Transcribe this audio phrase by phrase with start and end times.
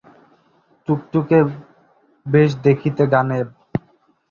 [0.87, 1.39] টুকটুকে,
[2.25, 3.47] বেশ দেখিতে, গানেব।